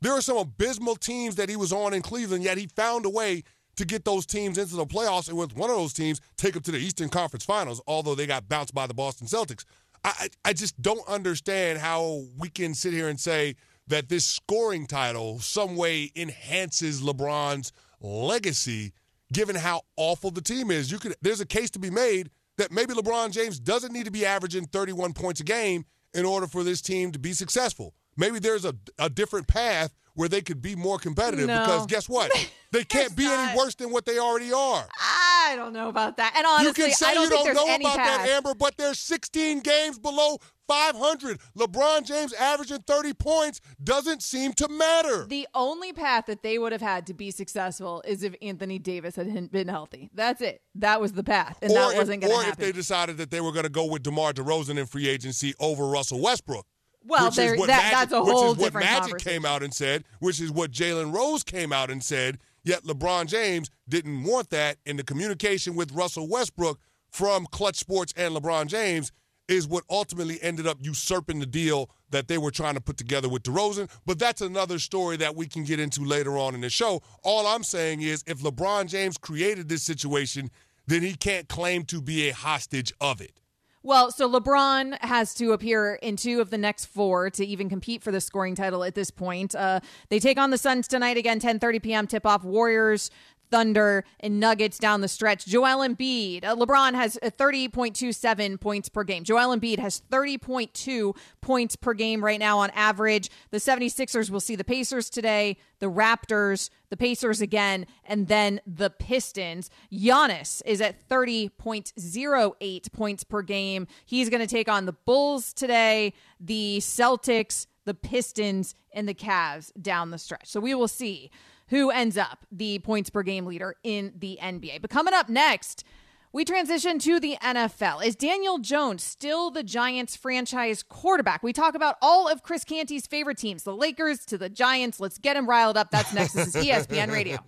[0.00, 3.10] There are some abysmal teams that he was on in Cleveland, yet he found a
[3.10, 3.44] way
[3.76, 6.62] to get those teams into the playoffs and with one of those teams take them
[6.62, 9.64] to the Eastern Conference Finals, although they got bounced by the Boston Celtics.
[10.04, 13.54] I, I just don't understand how we can sit here and say
[13.86, 18.92] that this scoring title some way enhances LeBron's legacy,
[19.32, 20.90] given how awful the team is.
[20.90, 24.10] You could there's a case to be made that maybe LeBron James doesn't need to
[24.10, 27.94] be averaging 31 points a game in order for this team to be successful.
[28.16, 31.60] Maybe there's a, a different path where they could be more competitive No.
[31.60, 32.30] because guess what?
[32.72, 33.50] They can't be not.
[33.50, 34.88] any worse than what they already are.
[34.98, 36.32] I don't know about that.
[36.34, 38.24] And honestly, you can say I don't you don't know about path.
[38.24, 40.38] that, Amber, but they're 16 games below
[40.68, 41.38] 500.
[41.58, 45.26] LeBron James averaging 30 points doesn't seem to matter.
[45.26, 49.16] The only path that they would have had to be successful is if Anthony Davis
[49.16, 50.10] had been healthy.
[50.14, 50.62] That's it.
[50.76, 52.64] That was the path, and that or wasn't if, going or to if happen.
[52.64, 55.86] they decided that they were going to go with DeMar DeRozan in free agency over
[55.86, 56.66] Russell Westbrook.
[57.04, 59.44] well, which is what that, Magic, that's a whole which is what different Magic came
[59.44, 62.38] out and said, which is what Jalen Rose came out and said.
[62.64, 66.78] Yet LeBron James didn't want that, and the communication with Russell Westbrook
[67.10, 69.10] from Clutch Sports and LeBron James
[69.48, 73.28] is what ultimately ended up usurping the deal that they were trying to put together
[73.28, 73.90] with DeRozan.
[74.06, 77.02] But that's another story that we can get into later on in the show.
[77.22, 80.50] All I'm saying is, if LeBron James created this situation,
[80.86, 83.40] then he can't claim to be a hostage of it.
[83.84, 88.04] Well, so LeBron has to appear in two of the next four to even compete
[88.04, 89.56] for the scoring title at this point.
[89.56, 92.06] Uh, they take on the Suns tonight again, 10:30 p.m.
[92.06, 92.44] tip off.
[92.44, 93.10] Warriors.
[93.52, 95.44] Thunder and Nuggets down the stretch.
[95.44, 99.24] Joel Embiid, uh, LeBron has uh, 30.27 points per game.
[99.24, 103.30] Joel Embiid has 30.2 points per game right now on average.
[103.50, 108.88] The 76ers will see the Pacers today, the Raptors, the Pacers again, and then the
[108.88, 109.68] Pistons.
[109.92, 113.86] Giannis is at 30.08 points per game.
[114.06, 119.72] He's going to take on the Bulls today, the Celtics, the Pistons, and the Cavs
[119.80, 120.46] down the stretch.
[120.46, 121.30] So we will see
[121.72, 124.82] who ends up the points per game leader in the NBA.
[124.82, 125.84] But coming up next,
[126.30, 128.04] we transition to the NFL.
[128.04, 131.42] Is Daniel Jones still the Giants franchise quarterback?
[131.42, 135.00] We talk about all of Chris Canty's favorite teams, the Lakers to the Giants.
[135.00, 135.90] Let's get him riled up.
[135.90, 136.34] That's next.
[136.34, 137.38] This is ESPN Radio.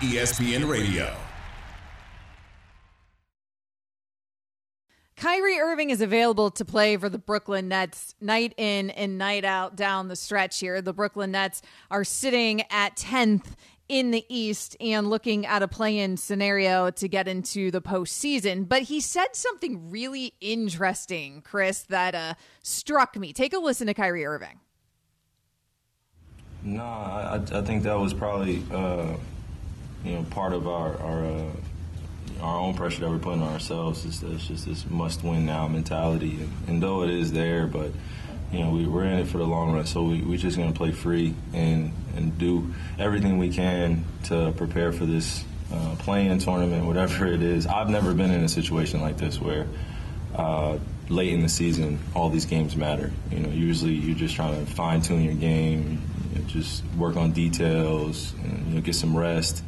[0.00, 1.12] ESPN Radio.
[5.22, 9.76] Kyrie Irving is available to play for the Brooklyn Nets night in and night out
[9.76, 10.82] down the stretch here.
[10.82, 13.54] The Brooklyn Nets are sitting at 10th
[13.88, 18.68] in the East and looking at a play in scenario to get into the postseason.
[18.68, 23.32] But he said something really interesting, Chris, that uh, struck me.
[23.32, 24.58] Take a listen to Kyrie Irving.
[26.64, 29.14] No, I, I think that was probably uh,
[30.04, 31.50] you know part of our our, uh,
[32.40, 34.04] our own pressure that we're putting on ourselves.
[34.04, 37.90] Is it's just this must win now mentality, and, and though it is there, but
[38.52, 40.72] you know we, we're in it for the long run, so we we're just gonna
[40.72, 46.38] play free and and do everything we can to prepare for this uh, play in
[46.38, 47.66] tournament, whatever it is.
[47.66, 49.66] I've never been in a situation like this where.
[50.34, 53.12] Uh, late in the season, all these games matter.
[53.30, 56.00] You know, usually you're just trying to fine tune your game,
[56.32, 59.62] you know, just work on details, and, you know, get some rest.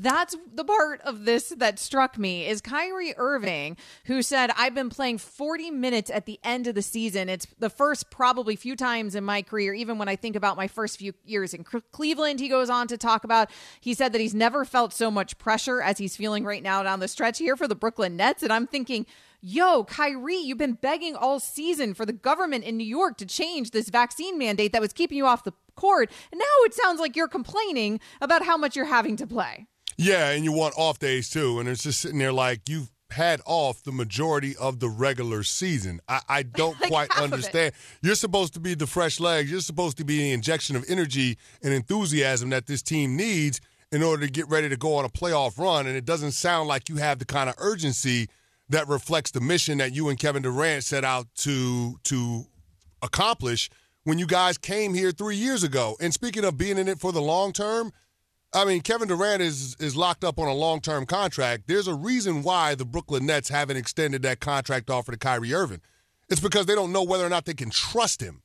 [0.00, 4.88] That's the part of this that struck me is Kyrie Irving, who said, I've been
[4.88, 7.28] playing 40 minutes at the end of the season.
[7.28, 10.68] It's the first probably few times in my career, even when I think about my
[10.68, 13.50] first few years in Cl- Cleveland, he goes on to talk about.
[13.78, 17.00] He said that he's never felt so much pressure as he's feeling right now down
[17.00, 18.42] the stretch here for the Brooklyn Nets.
[18.42, 19.04] And I'm thinking,
[19.42, 23.72] yo, Kyrie, you've been begging all season for the government in New York to change
[23.72, 26.10] this vaccine mandate that was keeping you off the court.
[26.32, 29.66] And now it sounds like you're complaining about how much you're having to play.
[30.00, 31.60] Yeah, and you want off days too.
[31.60, 36.00] And it's just sitting there like you've had off the majority of the regular season.
[36.08, 37.74] I, I don't like quite understand.
[38.02, 39.50] You're supposed to be the fresh legs.
[39.50, 43.60] You're supposed to be the injection of energy and enthusiasm that this team needs
[43.92, 45.86] in order to get ready to go on a playoff run.
[45.86, 48.28] And it doesn't sound like you have the kind of urgency
[48.70, 52.46] that reflects the mission that you and Kevin Durant set out to to
[53.02, 53.68] accomplish
[54.04, 55.96] when you guys came here three years ago.
[56.00, 57.92] And speaking of being in it for the long term,
[58.52, 61.64] I mean, Kevin Durant is is locked up on a long term contract.
[61.66, 65.80] There's a reason why the Brooklyn Nets haven't extended that contract offer to Kyrie Irving.
[66.28, 68.42] It's because they don't know whether or not they can trust him.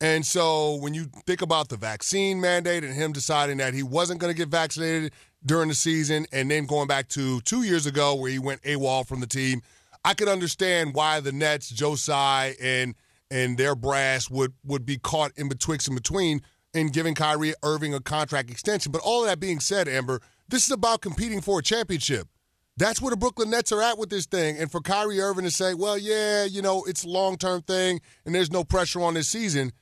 [0.00, 4.20] And so when you think about the vaccine mandate and him deciding that he wasn't
[4.20, 5.12] going to get vaccinated
[5.46, 9.06] during the season, and then going back to two years ago where he went AWOL
[9.06, 9.62] from the team,
[10.04, 12.94] I could understand why the Nets, Joe Tsai, and
[13.30, 16.42] and their brass would would be caught in betwixt and between
[16.74, 18.92] in giving Kyrie Irving a contract extension.
[18.92, 22.28] But all of that being said, Amber, this is about competing for a championship.
[22.76, 24.58] That's where the Brooklyn Nets are at with this thing.
[24.58, 28.00] And for Kyrie Irving to say, well, yeah, you know, it's a long term thing
[28.26, 29.72] and there's no pressure on this season,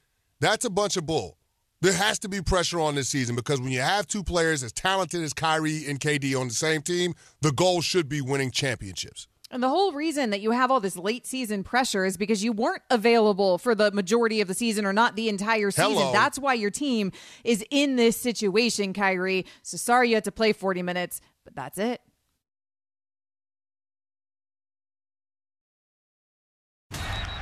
[0.41, 1.39] that's a bunch of bull.
[1.81, 4.73] There has to be pressure on this season because when you have two players as
[4.73, 9.27] talented as Kyrie and KD on the same team, the goal should be winning championships.
[9.53, 12.53] And the whole reason that you have all this late season pressure is because you
[12.53, 15.93] weren't available for the majority of the season or not the entire season.
[15.93, 16.11] Hello.
[16.11, 17.13] That's why your team
[17.45, 19.45] is in this situation, Kyrie.
[19.63, 22.01] So sorry you had to play 40 minutes, but that's it.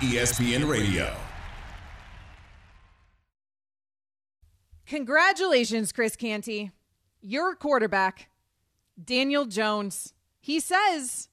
[0.00, 1.14] ESPN Radio.
[4.86, 6.72] Congratulations, Chris Canty.
[7.20, 8.30] Your quarterback,
[9.02, 10.12] Daniel Jones.
[10.40, 11.28] He says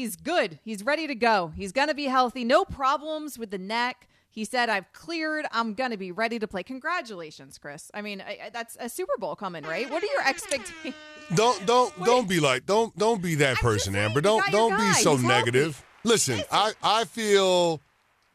[0.00, 0.58] he's good.
[0.64, 1.52] He's ready to go.
[1.56, 2.44] He's going to be healthy.
[2.44, 4.08] No problems with the neck.
[4.32, 5.44] He said, I've cleared.
[5.50, 6.62] I'm going to be ready to play.
[6.62, 7.90] Congratulations, Chris.
[7.92, 9.90] I mean, I, I- that's a Super Bowl coming, right?
[9.90, 10.94] What are your expectations?
[11.34, 14.20] Don't don't What don't is- be like don't don't be that just person, saying, Amber.
[14.20, 15.26] Don't don't be so He's healthy.
[15.28, 15.84] negative.
[16.02, 17.80] Listen, I I feel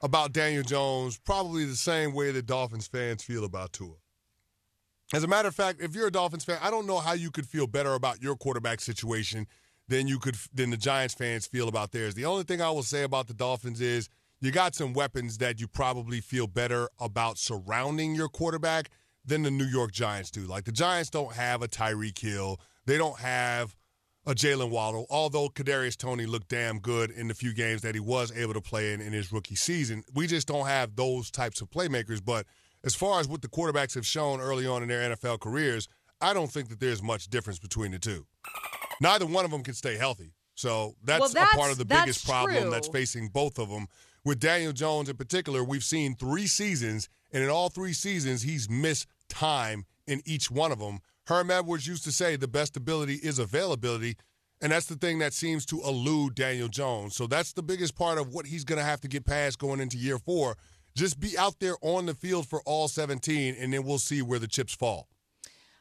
[0.02, 3.96] about Daniel Jones probably the same way that Dolphins fans feel about Tua.
[5.14, 7.32] As a matter of fact, if you're a Dolphins fan, I don't know how you
[7.32, 9.46] could feel better about your quarterback situation
[9.88, 12.16] than you could than the Giants fans feel about theirs.
[12.16, 14.10] The only thing I will say about the Dolphins is
[14.42, 18.90] you got some weapons that you probably feel better about surrounding your quarterback
[19.26, 20.42] than the New York Giants do.
[20.42, 22.60] Like the Giants don't have a Tyreek Hill.
[22.86, 23.76] They don't have
[24.28, 28.02] a Jaylen Waddle, although Kadarius Toney looked damn good in the few games that he
[28.02, 30.04] was able to play in in his rookie season.
[30.14, 32.24] We just don't have those types of playmakers.
[32.24, 32.46] But
[32.84, 35.88] as far as what the quarterbacks have shown early on in their NFL careers,
[36.22, 38.26] I don't think that there's much difference between the two.
[39.02, 40.34] Neither one of them can stay healthy.
[40.56, 42.72] So that's, Well, a part of the biggest problem true.
[42.72, 43.88] that's facing both of them.
[44.24, 48.70] With Daniel Jones in particular, we've seen three seasons, and in all three seasons, he's
[48.70, 51.00] missed time in each one of them.
[51.28, 54.16] Herm Edwards used to say the best ability is availability,
[54.62, 57.16] and that's the thing that seems to elude Daniel Jones.
[57.16, 59.80] So that's the biggest part of what he's going to have to get past going
[59.80, 60.56] into year four.
[60.96, 64.40] Just be out there on the field for all 17, and then we'll see where
[64.40, 65.10] the chips fall.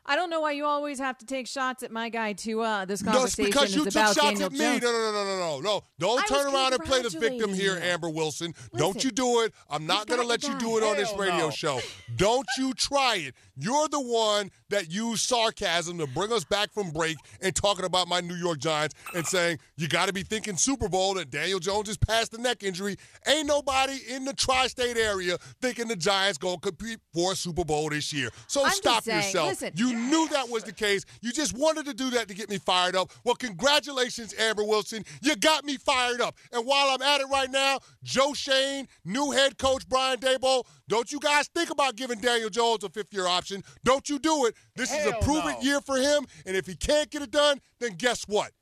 [0.07, 2.85] I don't know why you always have to take shots at my guy, Tua.
[2.87, 4.59] This No, it's conversation because is you took about shots Daniel at me.
[4.59, 4.83] Jones.
[4.83, 5.81] No, no, no, no, no, no, no.
[5.99, 7.79] Don't I turn around and play the victim here.
[7.83, 8.55] Amber Wilson.
[8.77, 9.55] Don't you do it.
[9.71, 11.51] I'm not going to let your you do it on this radio no.
[11.51, 11.81] show.
[12.17, 13.35] Don't you try it.
[13.57, 18.09] You're the one that used sarcasm to bring us back from break and talking about
[18.09, 21.61] my New York Giants and saying you got to be thinking Super Bowl that Daniel
[21.61, 22.97] Jones is past the neck injury.
[23.27, 27.65] Ain't nobody in the tri-state area thinking the Giants going to compete for a Super
[27.65, 28.31] Bowl this year.
[28.49, 29.49] So I'm just stop saying, yourself.
[29.49, 29.73] listen.
[29.77, 31.05] You knew that was the case.
[31.21, 33.13] You just wanted to do that to get me fired up.
[33.25, 35.05] Well, congratulations, Amber Wilson.
[35.23, 36.37] You got me fired up.
[36.53, 41.11] And while I'm at it right now, Joe Schoen, new head coach Brian Daboll, don't
[41.11, 43.63] you guys think about giving Daniel Jones a fifth year option.
[43.85, 44.55] Don't you do it.
[44.77, 45.61] This is a Hell prove it no.
[45.61, 46.27] year for him.
[46.47, 48.53] And if he can't get it done, then guess what?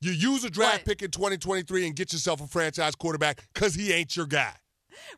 [0.00, 0.84] You use a draft What?
[0.86, 4.54] pick in 2023 and get yourself a franchise quarterback because he ain't your guy.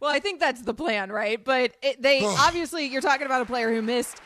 [0.01, 1.43] Well, I think that's the plan, right?
[1.43, 4.21] But it, they obviously you're talking about a player who missed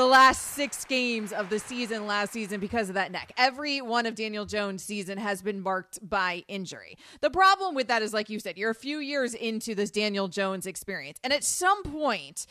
[0.00, 3.32] the last six games of the season last season because of that neck.
[3.36, 6.96] Every one of Daniel Jones' season has been marked by injury.
[7.20, 10.26] The problem with that is, like you said, you're a few years into this Daniel
[10.26, 12.46] Jones experience, and at some point.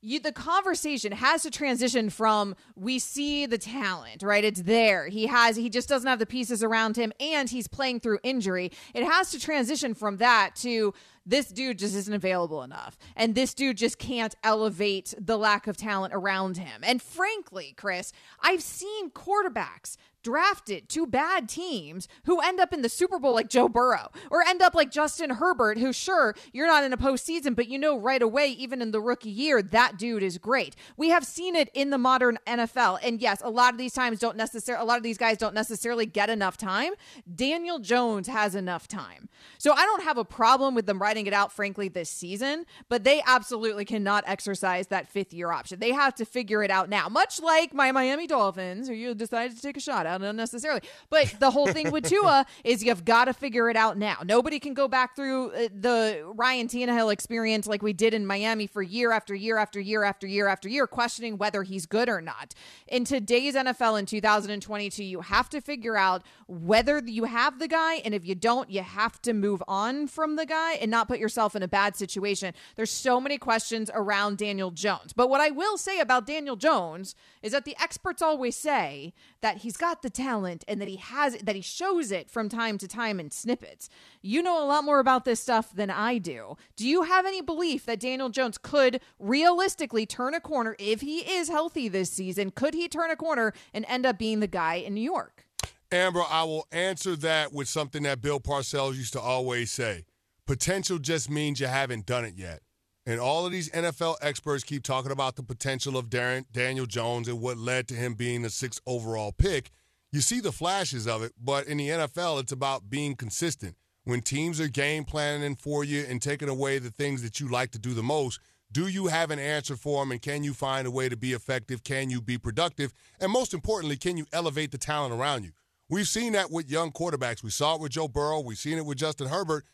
[0.00, 4.44] You, the conversation has to transition from we see the talent right?
[4.44, 5.08] It's there.
[5.08, 8.70] He has he just doesn't have the pieces around him and he's playing through injury.
[8.94, 10.94] It has to transition from that to
[11.26, 12.96] this dude just isn't available enough.
[13.16, 16.82] And this dude just can't elevate the lack of talent around him.
[16.82, 19.96] And frankly chris i've seen quarterbacks
[20.28, 24.42] drafted to bad teams who end up in the Super Bowl like Joe Burrow or
[24.42, 27.98] end up like Justin Herbert, who, sure, you're not in a postseason, but you know
[27.98, 30.76] right away, even in the rookie year, that dude is great.
[30.98, 32.98] We have seen it in the modern NFL.
[33.02, 35.54] And yes, a lot of these times don't necessarily, a lot of these guys don't
[35.54, 36.92] necessarily get enough time.
[37.34, 39.30] Daniel Jones has enough time.
[39.56, 43.02] So I don't have a problem with them writing it out, frankly, this season, but
[43.04, 45.78] they absolutely cannot exercise that fifth year option.
[45.78, 49.56] They have to figure it out now, much like my Miami Dolphins, who you decided
[49.56, 50.82] to take a shot at unnecessarily.
[51.10, 54.18] But the whole thing with Tua is you've got to figure it out now.
[54.24, 58.66] Nobody can go back through uh, the Ryan Tannehill experience like we did in Miami
[58.66, 62.20] for year after year after year after year after year, questioning whether he's good or
[62.20, 62.54] not.
[62.86, 67.96] In today's NFL in 2022, you have to figure out whether you have the guy,
[67.96, 71.18] and if you don't, you have to move on from the guy and not put
[71.18, 72.54] yourself in a bad situation.
[72.76, 75.12] There's so many questions around Daniel Jones.
[75.12, 79.58] But what I will say about Daniel Jones is that the experts always say that
[79.58, 82.88] he's got the talent and that he has that he shows it from time to
[82.88, 83.88] time in snippets.
[84.22, 86.56] You know a lot more about this stuff than I do.
[86.76, 91.18] Do you have any belief that Daniel Jones could realistically turn a corner if he
[91.18, 92.50] is healthy this season?
[92.50, 95.44] Could he turn a corner and end up being the guy in New York?
[95.90, 100.04] Amber, I will answer that with something that Bill Parcells used to always say.
[100.46, 102.60] Potential just means you haven't done it yet.
[103.08, 107.26] And all of these NFL experts keep talking about the potential of Darren, Daniel Jones
[107.26, 109.70] and what led to him being the sixth overall pick.
[110.12, 113.76] You see the flashes of it, but in the NFL, it's about being consistent.
[114.04, 117.70] When teams are game planning for you and taking away the things that you like
[117.70, 118.40] to do the most,
[118.70, 121.32] do you have an answer for them and can you find a way to be
[121.32, 121.82] effective?
[121.84, 122.92] Can you be productive?
[123.18, 125.52] And most importantly, can you elevate the talent around you?
[125.88, 127.42] We've seen that with young quarterbacks.
[127.42, 128.40] We saw it with Joe Burrow.
[128.40, 129.64] We've seen it with Justin Herbert.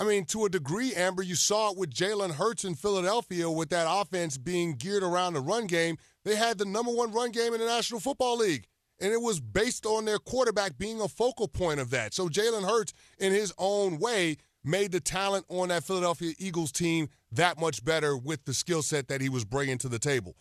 [0.00, 3.70] I mean, to a degree, Amber, you saw it with Jalen Hurts in Philadelphia with
[3.70, 5.96] that offense being geared around the run game.
[6.24, 8.68] They had the number one run game in the National Football League,
[9.00, 12.14] and it was based on their quarterback being a focal point of that.
[12.14, 17.08] So Jalen Hurts, in his own way, made the talent on that Philadelphia Eagles team
[17.32, 20.36] that much better with the skill set that he was bringing to the table.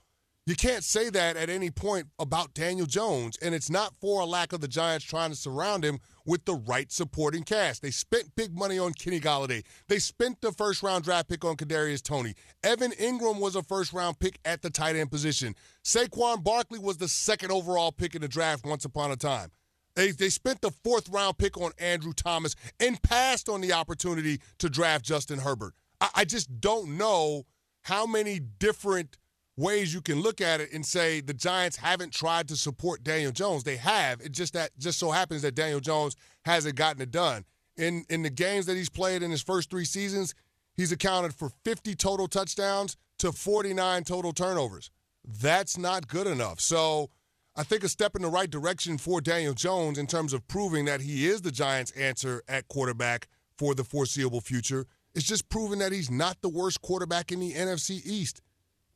[0.47, 4.25] You can't say that at any point about Daniel Jones, and it's not for a
[4.25, 7.81] lack of the Giants trying to surround him with the right supporting cast.
[7.81, 9.65] They spent big money on Kenny Golladay.
[9.89, 12.33] They spent the first round draft pick on Kadarius Toney.
[12.63, 15.53] Evan Engram was a first round pick at the tight end position.
[15.83, 19.51] Saquon Barkley was the second overall pick in the draft once upon a time.
[19.95, 24.39] They, they spent the fourth round pick on Andrew Thomas and passed on the opportunity
[24.59, 25.73] to draft Justin Herbert.
[25.99, 27.43] I, I just don't know
[27.81, 29.17] how many different
[29.57, 33.31] ways you can look at it and say the Giants haven't tried to support Daniel
[33.31, 33.63] Jones.
[33.63, 34.21] They have.
[34.21, 37.43] It just that just so happens that Daniel Jones hasn't gotten it done.
[37.75, 40.33] In in the games that he's played in his first 3 seasons,
[40.75, 44.91] he's accounted for 50 total touchdowns to 49 total turnovers.
[45.25, 46.61] That's not good enough.
[46.61, 47.09] So,
[47.55, 50.85] I think a step in the right direction for Daniel Jones in terms of proving
[50.85, 53.27] that he is the Giants' answer at quarterback
[53.57, 54.85] for the foreseeable future
[55.15, 58.41] is just proving that he's not the worst quarterback in the NFC East.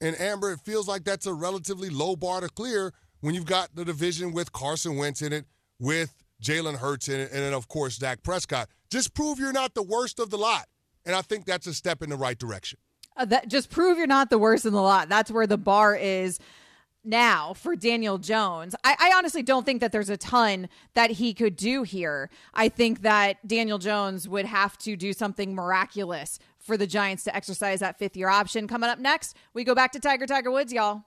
[0.02, 2.92] And Amber, it feels like that's a relatively low bar to clear
[3.22, 5.46] when you've got the division with Carson Wentz in it,
[5.80, 8.68] with Jalen Hurts in it, and then, of course, Dak Prescott.
[8.90, 10.66] Just prove you're not the worst of the lot.
[11.06, 12.80] And I think that's a step in the right direction.
[13.16, 15.10] Uh, that just prove you're not the worst in the lot.
[15.10, 16.40] That's where the bar is
[17.04, 18.76] now for Daniel Jones.
[18.84, 22.30] I, I, honestly don't think that there's a ton that he could do here.
[22.54, 27.36] I think that Daniel Jones would have to do something miraculous for the Giants to
[27.36, 28.68] exercise that fifth year option.
[28.68, 31.04] Coming up next, we go back to Tiger Tiger Woods, y'all.